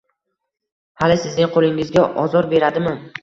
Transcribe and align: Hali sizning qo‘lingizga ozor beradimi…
Hali 1.01 1.17
sizning 1.25 1.53
qo‘lingizga 1.57 2.05
ozor 2.25 2.49
beradimi… 2.57 2.95